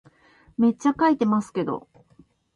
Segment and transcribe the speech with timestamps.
[0.57, 1.87] めっちゃ書いてますけど